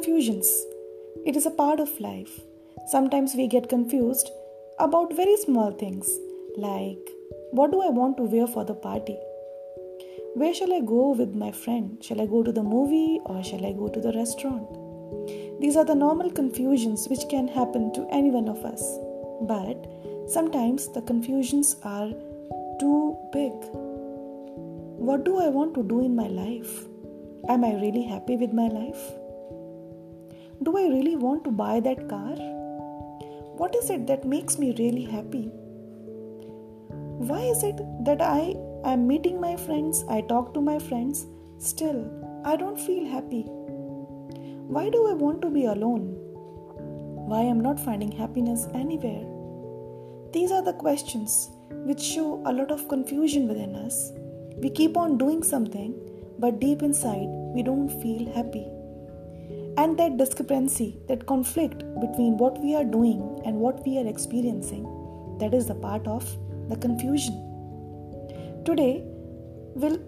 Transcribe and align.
confusions. 0.00 0.64
It 1.26 1.36
is 1.36 1.44
a 1.44 1.50
part 1.50 1.78
of 1.78 2.00
life. 2.00 2.40
Sometimes 2.86 3.34
we 3.34 3.46
get 3.46 3.68
confused 3.68 4.30
about 4.78 5.14
very 5.14 5.36
small 5.36 5.72
things 5.72 6.08
like 6.56 7.10
what 7.50 7.70
do 7.70 7.82
I 7.82 7.90
want 7.90 8.16
to 8.16 8.22
wear 8.22 8.46
for 8.46 8.64
the 8.64 8.72
party? 8.72 9.18
Where 10.36 10.54
shall 10.54 10.72
I 10.72 10.80
go 10.80 11.10
with 11.10 11.34
my 11.34 11.52
friend? 11.52 12.02
Shall 12.02 12.22
I 12.22 12.24
go 12.24 12.42
to 12.42 12.50
the 12.50 12.62
movie 12.62 13.20
or 13.26 13.44
shall 13.44 13.66
I 13.66 13.72
go 13.72 13.88
to 13.88 14.00
the 14.00 14.12
restaurant? 14.12 15.60
These 15.60 15.76
are 15.76 15.84
the 15.84 16.00
normal 16.06 16.30
confusions 16.30 17.06
which 17.08 17.28
can 17.28 17.46
happen 17.46 17.92
to 17.92 18.08
any 18.10 18.30
one 18.30 18.48
of 18.48 18.64
us. 18.64 18.82
But 19.42 19.86
sometimes 20.30 20.90
the 20.94 21.02
confusions 21.02 21.76
are 21.82 22.08
too 22.80 23.18
big. 23.34 23.52
What 25.10 25.24
do 25.24 25.38
I 25.38 25.48
want 25.48 25.74
to 25.74 25.82
do 25.82 26.02
in 26.02 26.16
my 26.16 26.28
life? 26.28 26.84
Am 27.50 27.64
I 27.64 27.74
really 27.74 28.04
happy 28.04 28.36
with 28.36 28.54
my 28.54 28.68
life? 28.68 29.19
Do 30.62 30.76
I 30.76 30.82
really 30.88 31.16
want 31.16 31.44
to 31.44 31.50
buy 31.50 31.80
that 31.80 32.06
car? 32.06 32.34
What 33.56 33.74
is 33.74 33.88
it 33.88 34.06
that 34.08 34.26
makes 34.26 34.58
me 34.58 34.74
really 34.78 35.04
happy? 35.04 35.50
Why 37.28 37.40
is 37.40 37.62
it 37.62 37.78
that 38.04 38.20
I 38.20 38.54
am 38.84 39.06
meeting 39.06 39.40
my 39.40 39.56
friends, 39.56 40.04
I 40.06 40.20
talk 40.20 40.52
to 40.52 40.60
my 40.60 40.78
friends, 40.78 41.24
still 41.56 42.10
I 42.44 42.56
don't 42.56 42.78
feel 42.78 43.06
happy? 43.06 43.44
Why 44.76 44.90
do 44.90 45.08
I 45.08 45.14
want 45.14 45.40
to 45.42 45.48
be 45.48 45.64
alone? 45.64 46.14
Why 47.30 47.40
am 47.40 47.60
not 47.60 47.80
finding 47.80 48.12
happiness 48.12 48.66
anywhere? 48.74 49.24
These 50.34 50.52
are 50.52 50.62
the 50.62 50.74
questions 50.74 51.48
which 51.70 52.02
show 52.02 52.42
a 52.44 52.52
lot 52.52 52.70
of 52.70 52.86
confusion 52.86 53.48
within 53.48 53.74
us. 53.76 54.12
We 54.58 54.68
keep 54.68 54.98
on 54.98 55.16
doing 55.16 55.42
something, 55.42 55.94
but 56.38 56.60
deep 56.60 56.82
inside, 56.82 57.28
we 57.54 57.62
don't 57.62 57.88
feel 58.02 58.30
happy. 58.34 58.66
And 59.80 59.98
that 59.98 60.18
discrepancy, 60.18 60.98
that 61.08 61.24
conflict 61.24 61.78
between 62.00 62.36
what 62.36 62.58
we 62.60 62.74
are 62.74 62.84
doing 62.84 63.40
and 63.46 63.56
what 63.56 63.82
we 63.86 63.96
are 63.96 64.06
experiencing, 64.06 64.84
that 65.38 65.54
is 65.54 65.68
the 65.68 65.74
part 65.74 66.06
of 66.06 66.26
the 66.68 66.76
confusion. 66.76 67.34
Today, 68.66 69.02
we'll 69.74 69.98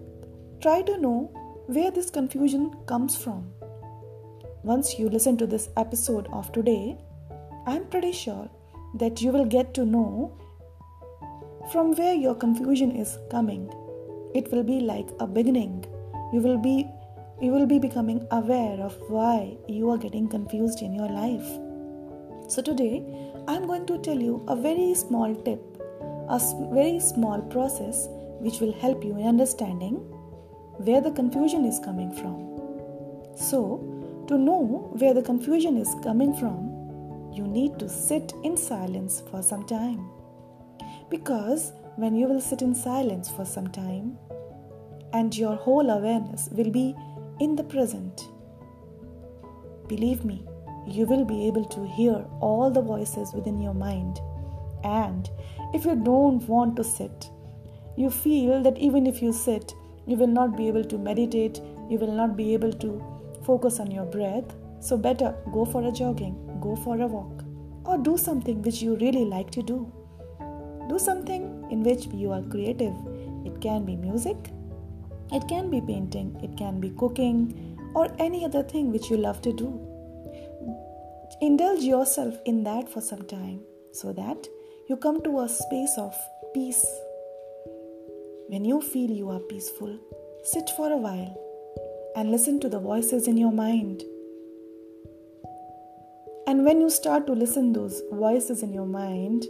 try 0.61 0.83
to 0.83 0.99
know 0.99 1.31
where 1.65 1.89
this 1.89 2.11
confusion 2.11 2.71
comes 2.85 3.15
from. 3.15 3.51
Once 4.61 4.99
you 4.99 5.09
listen 5.09 5.37
to 5.37 5.47
this 5.47 5.69
episode 5.75 6.27
of 6.31 6.51
today, 6.51 6.95
I'm 7.65 7.85
pretty 7.85 8.11
sure 8.11 8.47
that 8.99 9.23
you 9.23 9.31
will 9.31 9.45
get 9.45 9.73
to 9.73 9.85
know 9.85 10.37
from 11.71 11.95
where 11.95 12.13
your 12.13 12.35
confusion 12.35 12.91
is 12.91 13.17
coming. 13.31 13.73
It 14.35 14.51
will 14.51 14.63
be 14.63 14.81
like 14.81 15.09
a 15.19 15.25
beginning. 15.25 15.83
You 16.31 16.41
will 16.41 16.59
be 16.59 16.87
you 17.41 17.51
will 17.51 17.65
be 17.65 17.79
becoming 17.79 18.25
aware 18.31 18.79
of 18.79 18.97
why 19.09 19.57
you 19.67 19.89
are 19.89 19.97
getting 19.97 20.27
confused 20.27 20.81
in 20.81 20.93
your 20.93 21.09
life. 21.09 21.45
So, 22.49 22.61
today 22.61 23.03
I'm 23.47 23.65
going 23.65 23.85
to 23.87 23.97
tell 23.99 24.19
you 24.19 24.43
a 24.47 24.55
very 24.55 24.93
small 24.93 25.35
tip, 25.35 25.61
a 26.29 26.39
very 26.73 26.99
small 26.99 27.41
process 27.41 28.07
which 28.39 28.59
will 28.59 28.73
help 28.73 29.03
you 29.03 29.17
in 29.17 29.27
understanding 29.27 29.95
where 30.77 31.01
the 31.01 31.11
confusion 31.11 31.65
is 31.65 31.79
coming 31.79 32.11
from. 32.11 32.53
So, 33.35 34.25
to 34.27 34.37
know 34.37 34.89
where 34.93 35.13
the 35.13 35.21
confusion 35.21 35.77
is 35.77 35.93
coming 36.03 36.33
from, 36.35 37.31
you 37.33 37.47
need 37.47 37.79
to 37.79 37.89
sit 37.89 38.33
in 38.43 38.55
silence 38.55 39.23
for 39.31 39.41
some 39.41 39.65
time. 39.65 40.09
Because 41.09 41.71
when 41.95 42.15
you 42.15 42.27
will 42.27 42.41
sit 42.41 42.61
in 42.61 42.75
silence 42.75 43.29
for 43.29 43.45
some 43.45 43.67
time, 43.67 44.17
and 45.13 45.35
your 45.37 45.55
whole 45.55 45.89
awareness 45.89 46.49
will 46.51 46.71
be 46.71 46.95
in 47.43 47.57
the 47.57 47.63
present. 47.71 48.29
Believe 49.89 50.23
me, 50.23 50.45
you 50.87 51.05
will 51.05 51.25
be 51.25 51.45
able 51.47 51.65
to 51.65 51.85
hear 51.85 52.25
all 52.39 52.71
the 52.71 52.81
voices 52.81 53.33
within 53.33 53.61
your 53.61 53.73
mind. 53.73 54.21
And 54.85 55.29
if 55.73 55.83
you 55.83 55.95
don't 55.95 56.47
want 56.47 56.77
to 56.77 56.85
sit, 56.85 57.29
you 57.97 58.09
feel 58.09 58.63
that 58.63 58.77
even 58.77 59.05
if 59.05 59.21
you 59.21 59.33
sit, 59.33 59.73
you 60.07 60.15
will 60.15 60.33
not 60.39 60.55
be 60.55 60.69
able 60.69 60.85
to 60.85 60.97
meditate, 60.97 61.59
you 61.89 61.99
will 61.99 62.13
not 62.13 62.37
be 62.37 62.53
able 62.53 62.71
to 62.85 63.03
focus 63.45 63.81
on 63.81 63.91
your 63.91 64.05
breath. 64.05 64.55
So, 64.79 64.97
better 64.97 65.35
go 65.51 65.65
for 65.65 65.85
a 65.85 65.91
jogging, 65.91 66.35
go 66.61 66.77
for 66.77 66.99
a 67.01 67.07
walk, 67.07 67.43
or 67.85 67.97
do 67.97 68.17
something 68.17 68.61
which 68.61 68.81
you 68.81 68.95
really 68.97 69.25
like 69.25 69.51
to 69.51 69.61
do. 69.61 69.91
Do 70.87 70.97
something 70.97 71.67
in 71.71 71.83
which 71.83 72.07
you 72.07 72.31
are 72.31 72.41
creative. 72.43 72.93
It 73.45 73.61
can 73.61 73.85
be 73.85 73.95
music, 73.95 74.51
it 75.33 75.47
can 75.47 75.69
be 75.69 75.81
painting, 75.81 76.35
it 76.43 76.55
can 76.57 76.79
be 76.79 76.91
cooking, 76.91 77.77
or 77.95 78.07
any 78.19 78.45
other 78.45 78.63
thing 78.63 78.91
which 78.91 79.09
you 79.09 79.17
love 79.17 79.41
to 79.41 79.53
do. 79.53 79.67
Indulge 81.41 81.83
yourself 81.83 82.37
in 82.45 82.63
that 82.63 82.87
for 82.87 83.01
some 83.01 83.23
time 83.23 83.61
so 83.91 84.13
that 84.13 84.47
you 84.87 84.95
come 84.97 85.21
to 85.23 85.39
a 85.41 85.49
space 85.49 85.95
of 85.97 86.15
peace. 86.53 86.85
When 88.47 88.63
you 88.63 88.81
feel 88.81 89.09
you 89.09 89.29
are 89.29 89.39
peaceful, 89.39 89.99
sit 90.43 90.69
for 90.77 90.91
a 90.91 90.97
while 90.97 91.35
and 92.15 92.31
listen 92.31 92.59
to 92.59 92.69
the 92.69 92.79
voices 92.79 93.27
in 93.27 93.37
your 93.37 93.51
mind. 93.51 94.03
And 96.45 96.65
when 96.65 96.81
you 96.81 96.89
start 96.89 97.25
to 97.27 97.33
listen 97.33 97.73
those 97.73 98.01
voices 98.11 98.61
in 98.61 98.73
your 98.73 98.85
mind, 98.85 99.45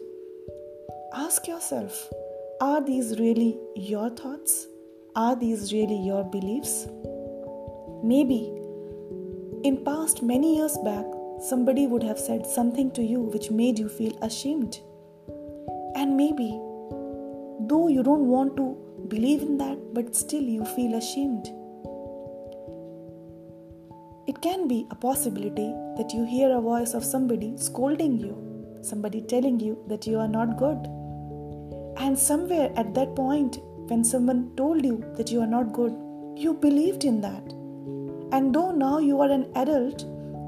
ask 1.13 1.47
yourself, 1.47 2.09
are 2.61 2.81
these 2.81 3.19
really 3.19 3.57
your 3.75 4.09
thoughts? 4.09 4.67
Are 5.15 5.35
these 5.35 5.71
really 5.71 5.95
your 5.95 6.23
beliefs? 6.23 6.87
Maybe 8.03 8.51
in 9.63 9.83
past 9.85 10.23
many 10.23 10.55
years 10.55 10.75
back, 10.83 11.05
somebody 11.39 11.85
would 11.85 12.01
have 12.01 12.17
said 12.17 12.47
something 12.47 12.89
to 12.93 13.03
you 13.03 13.19
which 13.19 13.51
made 13.51 13.77
you 13.77 13.89
feel 13.89 14.17
ashamed. 14.23 14.79
And 15.95 16.17
maybe, 16.17 16.49
though 17.69 17.89
you 17.89 18.01
don't 18.01 18.27
want 18.27 18.57
to 18.57 18.75
believe 19.07 19.43
in 19.43 19.59
that, 19.59 19.77
but 19.93 20.15
still 20.15 20.41
you 20.41 20.65
feel 20.65 20.95
ashamed. 20.95 21.45
It 24.27 24.41
can 24.41 24.67
be 24.67 24.87
a 24.89 24.95
possibility 24.95 25.75
that 25.95 26.11
you 26.11 26.25
hear 26.25 26.57
a 26.57 26.59
voice 26.59 26.95
of 26.95 27.05
somebody 27.05 27.55
scolding 27.57 28.17
you, 28.17 28.79
somebody 28.81 29.21
telling 29.21 29.59
you 29.59 29.77
that 29.89 30.07
you 30.07 30.17
are 30.17 30.27
not 30.27 30.57
good. 30.57 30.87
And 32.01 32.17
somewhere 32.17 32.73
at 32.75 32.95
that 32.95 33.15
point, 33.15 33.59
when 33.87 34.03
someone 34.03 34.51
told 34.55 34.85
you 34.85 35.03
that 35.17 35.31
you 35.31 35.41
are 35.41 35.47
not 35.47 35.73
good, 35.73 35.93
you 36.35 36.53
believed 36.53 37.03
in 37.03 37.21
that. 37.21 37.43
And 38.31 38.53
though 38.53 38.71
now 38.71 38.99
you 38.99 39.21
are 39.21 39.29
an 39.29 39.51
adult, 39.55 40.05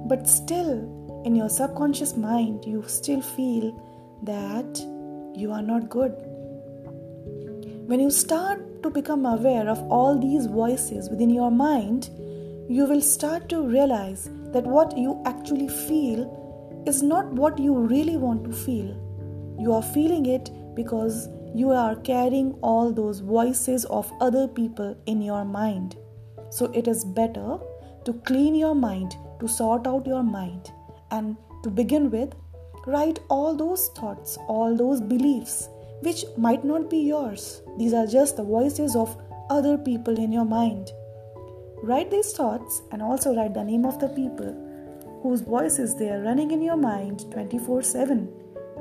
but 0.08 0.28
still 0.28 1.22
in 1.26 1.36
your 1.36 1.50
subconscious 1.50 2.16
mind, 2.16 2.66
you 2.66 2.84
still 2.88 3.22
feel 3.22 3.74
that 4.24 4.80
you 5.36 5.52
are 5.52 5.62
not 5.62 5.90
good. 5.90 6.12
When 7.88 8.00
you 8.00 8.10
start 8.10 8.84
to 8.84 8.90
become 8.90 9.26
aware 9.26 9.70
of 9.70 9.80
all 9.92 10.18
these 10.18 10.46
voices 10.46 11.10
within 11.10 11.30
your 11.30 11.52
mind, 11.52 12.10
you 12.68 12.86
will 12.86 13.02
start 13.02 13.50
to 13.50 13.62
realize 13.62 14.30
that 14.54 14.64
what 14.64 14.98
you 14.98 15.22
actually 15.26 15.68
feel 15.68 16.84
is 16.88 17.04
not 17.04 17.26
what 17.34 17.60
you 17.60 17.76
really 17.76 18.18
want 18.18 18.44
to 18.46 18.52
feel. 18.52 18.96
You 19.60 19.74
are 19.74 19.84
feeling 19.84 20.26
it 20.26 20.50
because 20.76 21.28
you 21.56 21.72
are 21.72 21.96
carrying 21.96 22.52
all 22.62 22.92
those 22.92 23.22
voices 23.22 23.86
of 23.86 24.12
other 24.20 24.46
people 24.46 24.98
in 25.06 25.22
your 25.22 25.46
mind. 25.46 25.96
So 26.50 26.66
it 26.74 26.88
is 26.88 27.06
better 27.06 27.60
to 28.04 28.14
clean 28.26 28.56
your 28.56 28.76
mind, 28.76 29.16
to 29.40 29.48
sort 29.48 29.88
out 29.88 30.06
your 30.06 30.24
mind, 30.24 30.72
and 31.12 31.38
to 31.64 31.70
begin 31.70 32.12
with, 32.12 32.36
write 32.86 33.20
all 33.30 33.56
those 33.56 33.88
thoughts, 33.96 34.38
all 34.50 34.76
those 34.76 35.00
beliefs 35.00 35.70
which 36.02 36.26
might 36.38 36.66
not 36.66 36.90
be 36.90 36.98
yours. 36.98 37.62
These 37.78 37.94
are 37.94 38.06
just 38.06 38.36
the 38.36 38.44
voices 38.44 38.96
of 38.96 39.18
other 39.50 39.78
people 39.78 40.20
in 40.20 40.34
your 40.34 40.46
mind. 40.46 40.92
Write 41.82 42.12
these 42.12 42.34
thoughts 42.34 42.82
and 42.92 43.02
also 43.02 43.34
write 43.34 43.54
the 43.54 43.64
name 43.64 43.86
of 43.86 44.00
the 44.00 44.10
people 44.10 44.52
whose 45.24 45.42
voices 45.42 45.96
they 45.96 46.10
are 46.10 46.22
running 46.22 46.52
in 46.52 46.62
your 46.62 46.78
mind 46.78 47.32
24 47.32 47.82
7. 47.82 48.30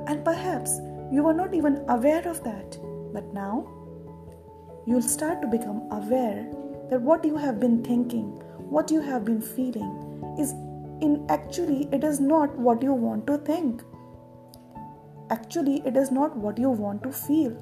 And 0.08 0.24
perhaps 0.24 0.80
you 1.14 1.22
were 1.22 1.34
not 1.38 1.54
even 1.54 1.84
aware 1.88 2.26
of 2.28 2.42
that. 2.42 2.76
But 3.12 3.32
now, 3.32 3.68
you'll 4.84 5.08
start 5.10 5.40
to 5.42 5.46
become 5.46 5.82
aware 5.92 6.48
that 6.90 7.00
what 7.00 7.24
you 7.24 7.36
have 7.36 7.60
been 7.60 7.84
thinking, 7.84 8.30
what 8.76 8.90
you 8.90 9.00
have 9.00 9.24
been 9.24 9.40
feeling, 9.40 9.92
is 10.40 10.54
in 11.00 11.24
actually, 11.28 11.88
it 11.92 12.02
is 12.02 12.18
not 12.18 12.58
what 12.58 12.82
you 12.82 12.92
want 12.92 13.28
to 13.28 13.38
think. 13.38 13.82
Actually, 15.30 15.82
it 15.86 15.96
is 15.96 16.10
not 16.10 16.36
what 16.36 16.58
you 16.58 16.70
want 16.70 17.04
to 17.04 17.12
feel. 17.12 17.52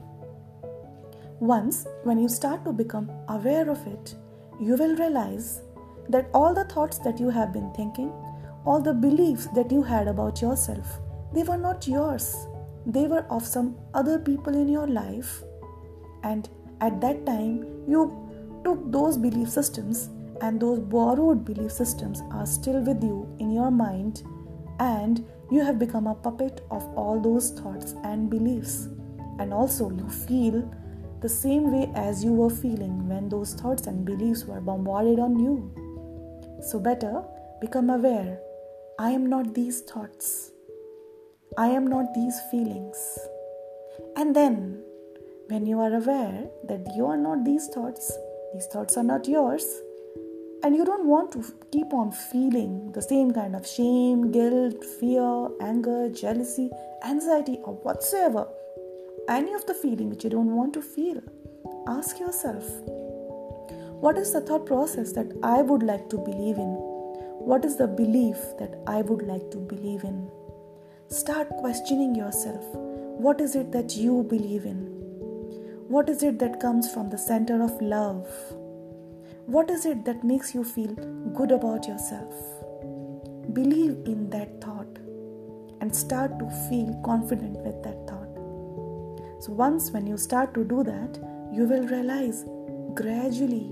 Once, 1.41 1.87
when 2.05 2.19
you 2.19 2.29
start 2.29 2.65
to 2.65 2.73
become 2.73 3.11
aware 3.29 3.69
of 3.69 3.87
it, 3.87 4.15
you 4.61 4.77
will 4.77 4.97
realize 4.97 5.61
that 6.09 6.31
all 6.33 6.55
the 6.55 6.65
thoughts 6.65 6.99
that 7.01 7.21
you 7.21 7.29
have 7.29 7.53
been 7.53 7.71
thinking, 7.75 8.11
all 8.65 8.81
the 8.81 8.95
beliefs 8.95 9.47
that 9.55 9.71
you 9.71 9.83
had 9.83 10.09
about 10.09 10.41
yourself, 10.41 10.99
they 11.35 11.43
were 11.43 11.59
not 11.59 11.87
yours 11.87 12.47
they 12.87 13.07
were 13.07 13.25
of 13.31 13.47
some 13.47 13.77
other 13.95 14.19
people 14.19 14.55
in 14.55 14.69
your 14.69 14.87
life 14.87 15.43
and 16.25 16.49
at 16.81 17.01
that 17.01 17.25
time 17.27 17.65
you 17.87 18.23
took 18.65 18.91
those 18.93 19.17
belief 19.17 19.49
systems 19.49 20.11
and 20.43 20.61
those 20.61 20.81
borrowed 20.81 21.45
belief 21.45 21.71
systems 21.71 22.23
are 22.33 22.47
still 22.47 22.81
with 22.81 23.03
you 23.03 23.35
in 23.39 23.53
your 23.53 23.71
mind, 23.71 24.23
and 24.81 25.25
you 25.51 25.65
have 25.65 25.79
become 25.79 26.07
a 26.09 26.15
puppet 26.15 26.63
of 26.71 26.83
all 26.97 27.21
those 27.21 27.51
thoughts 27.53 27.95
and 28.03 28.29
beliefs. 28.29 28.89
And 29.39 29.55
also, 29.55 29.91
you 29.91 30.09
feel 30.09 30.69
the 31.21 31.29
same 31.29 31.71
way 31.71 31.91
as 31.95 32.25
you 32.25 32.33
were 32.33 32.51
feeling 32.51 33.09
when 33.09 33.29
those 33.29 33.55
thoughts 33.55 33.87
and 33.87 34.05
beliefs 34.05 34.45
were 34.45 34.61
bombarded 34.61 35.21
on 35.21 35.39
you. 35.39 35.73
So, 36.61 36.81
better 36.81 37.23
become 37.61 37.91
aware 37.91 38.41
I 38.99 39.11
am 39.11 39.27
not 39.27 39.55
these 39.55 39.81
thoughts, 39.83 40.52
I 41.59 41.69
am 41.69 41.87
not 41.87 42.15
these 42.15 42.41
feelings. 42.51 43.19
And 44.17 44.35
then, 44.35 44.83
when 45.49 45.67
you 45.67 45.81
are 45.81 45.95
aware 45.95 46.47
that 46.65 46.87
you 46.97 47.07
are 47.07 47.17
not 47.17 47.45
these 47.45 47.69
thoughts, 47.69 48.13
these 48.55 48.67
thoughts 48.67 48.97
are 48.97 49.05
not 49.05 49.29
yours, 49.29 49.65
and 50.63 50.77
you 50.77 50.85
don't 50.85 51.07
want 51.07 51.33
to 51.33 51.45
keep 51.71 51.93
on 51.93 52.13
feeling 52.13 52.93
the 52.93 53.03
same 53.03 53.33
kind 53.33 53.55
of 53.55 53.67
shame, 53.67 54.31
guilt, 54.31 54.85
fear, 55.01 55.49
anger, 55.61 56.09
jealousy, 56.09 56.71
anxiety, 57.05 57.59
or 57.65 57.75
whatsoever 57.75 58.47
any 59.29 59.53
of 59.55 59.65
the 59.67 59.75
feeling 59.75 60.11
which 60.11 60.25
you 60.25 60.31
don't 60.31 60.57
want 60.57 60.73
to 60.75 60.83
feel, 60.83 61.21
ask 61.87 62.19
yourself 62.19 62.65
what 64.03 64.19
is 64.19 64.33
the 64.33 64.41
thought 64.41 64.67
process 64.67 65.13
that 65.13 65.33
I 65.45 65.63
would 65.63 65.85
like 65.85 66.09
to 66.11 66.19
believe 66.19 66.57
in? 66.57 66.75
What 67.51 67.65
is 67.65 67.77
the 67.77 67.87
belief 67.87 68.37
that 68.59 68.75
I 68.87 69.03
would 69.03 69.23
like 69.23 69.49
to 69.53 69.59
believe 69.59 70.03
in? 70.03 70.29
Start 71.13 71.51
questioning 71.59 72.15
yourself. 72.15 72.65
What 73.25 73.39
is 73.43 73.55
it 73.55 73.71
that 73.73 73.95
you 73.95 74.23
believe 74.23 74.65
in? 74.65 74.79
What 75.89 76.09
is 76.09 76.23
it 76.23 76.39
that 76.39 76.59
comes 76.59 76.91
from 76.91 77.11
the 77.11 77.19
center 77.19 77.63
of 77.63 77.83
love? 77.83 78.27
What 79.45 79.69
is 79.69 79.85
it 79.85 80.07
that 80.07 80.25
makes 80.25 80.55
you 80.55 80.65
feel 80.65 80.95
good 81.37 81.51
about 81.51 81.87
yourself? 81.87 82.33
Believe 83.53 83.99
in 84.07 84.31
that 84.31 84.63
thought 84.63 85.01
and 85.83 85.95
start 85.95 86.39
to 86.39 86.49
feel 86.71 86.99
confident 87.05 87.59
with 87.59 87.83
that 87.83 88.09
thought. 88.09 88.33
So, 89.43 89.53
once 89.53 89.91
when 89.91 90.07
you 90.07 90.17
start 90.17 90.55
to 90.55 90.65
do 90.65 90.83
that, 90.83 91.19
you 91.53 91.65
will 91.65 91.87
realize 91.89 92.47
gradually, 92.95 93.67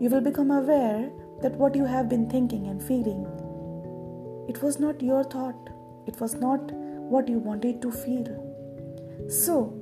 you 0.00 0.10
will 0.10 0.22
become 0.22 0.50
aware 0.50 1.08
that 1.40 1.54
what 1.54 1.76
you 1.76 1.84
have 1.84 2.08
been 2.08 2.28
thinking 2.28 2.66
and 2.66 2.82
feeling, 2.82 3.22
it 4.48 4.60
was 4.60 4.80
not 4.80 5.00
your 5.00 5.22
thought, 5.22 5.70
it 6.06 6.20
was 6.20 6.34
not 6.34 6.72
what 6.72 7.28
you 7.28 7.38
wanted 7.38 7.80
to 7.82 7.90
feel. 7.90 8.28
So, 9.28 9.80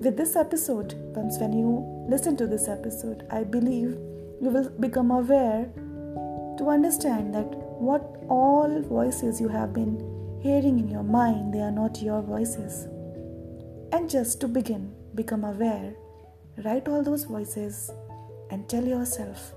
with 0.00 0.16
this 0.16 0.36
episode, 0.36 0.94
once 1.14 1.38
when 1.38 1.52
you 1.52 2.06
listen 2.08 2.36
to 2.36 2.46
this 2.46 2.68
episode, 2.68 3.26
I 3.30 3.44
believe 3.44 3.90
you 4.40 4.50
will 4.50 4.70
become 4.70 5.10
aware 5.10 5.70
to 6.58 6.68
understand 6.68 7.34
that 7.34 7.46
what 7.80 8.02
all 8.28 8.82
voices 8.82 9.40
you 9.40 9.48
have 9.48 9.72
been 9.72 10.12
hearing 10.42 10.78
in 10.78 10.88
your 10.88 11.04
mind, 11.04 11.54
they 11.54 11.60
are 11.60 11.70
not 11.70 12.02
your 12.02 12.22
voices. 12.22 12.86
And 13.92 14.10
just 14.10 14.40
to 14.40 14.48
begin, 14.48 14.92
become 15.14 15.44
aware, 15.44 15.94
write 16.64 16.88
all 16.88 17.02
those 17.02 17.24
voices 17.24 17.90
and 18.50 18.68
tell 18.68 18.84
yourself, 18.84 19.52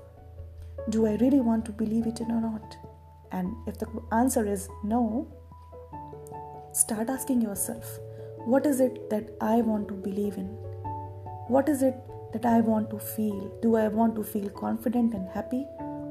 do 0.90 1.06
I 1.06 1.16
really 1.16 1.40
want 1.40 1.64
to 1.64 1.72
believe 1.72 2.06
it 2.06 2.20
or 2.20 2.40
not? 2.40 2.76
And 3.32 3.54
if 3.66 3.78
the 3.78 3.88
answer 4.12 4.46
is 4.46 4.68
no, 4.84 5.26
start 6.76 7.08
asking 7.08 7.40
yourself, 7.40 7.98
what 8.44 8.66
is 8.66 8.80
it 8.80 9.08
that 9.08 9.30
I 9.40 9.62
want 9.62 9.88
to 9.88 9.94
believe 9.94 10.36
in? 10.36 10.48
What 11.48 11.70
is 11.70 11.82
it 11.82 11.96
that 12.34 12.44
I 12.44 12.60
want 12.60 12.90
to 12.90 12.98
feel? 12.98 13.50
Do 13.62 13.76
I 13.76 13.88
want 13.88 14.14
to 14.16 14.22
feel 14.22 14.50
confident 14.50 15.14
and 15.14 15.26
happy 15.30 15.64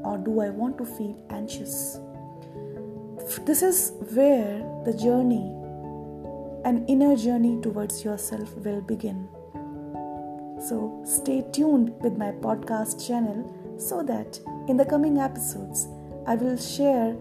or 0.03 0.17
do 0.17 0.39
I 0.39 0.49
want 0.49 0.79
to 0.79 0.85
feel 0.85 1.15
anxious? 1.29 1.99
This 3.45 3.61
is 3.61 3.93
where 4.13 4.57
the 4.85 4.93
journey 4.93 5.53
an 6.65 6.83
inner 6.87 7.15
journey 7.15 7.61
towards 7.61 8.03
yourself 8.03 8.55
will 8.57 8.81
begin. 8.81 9.27
So, 10.67 11.03
stay 11.05 11.45
tuned 11.51 11.93
with 12.01 12.17
my 12.17 12.31
podcast 12.31 13.07
channel 13.07 13.77
so 13.77 14.01
that 14.01 14.39
in 14.67 14.77
the 14.77 14.85
coming 14.85 15.19
episodes, 15.19 15.87
I 16.25 16.33
will 16.33 16.57
share 16.57 17.15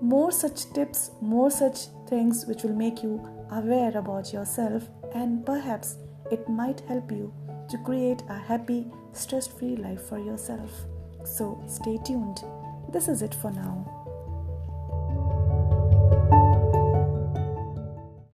more 0.00 0.30
such 0.30 0.72
tips, 0.74 1.10
more 1.20 1.50
such 1.50 1.88
things 2.08 2.46
which 2.46 2.62
will 2.62 2.74
make 2.74 3.02
you 3.02 3.26
aware 3.52 3.96
about 3.96 4.32
yourself, 4.32 4.88
and 5.14 5.44
perhaps 5.44 5.96
it 6.30 6.48
might 6.48 6.80
help 6.80 7.10
you 7.10 7.32
to 7.68 7.78
create 7.78 8.22
a 8.28 8.38
happy, 8.38 8.86
stress 9.12 9.46
free 9.46 9.76
life 9.76 10.02
for 10.08 10.18
yourself. 10.18 10.70
So, 11.24 11.62
stay 11.66 11.98
tuned. 12.04 12.38
This 12.92 13.08
is 13.08 13.22
it 13.22 13.34
for 13.34 13.50
now. 13.50 13.97